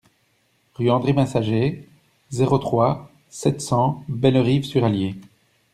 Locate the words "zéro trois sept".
2.31-3.61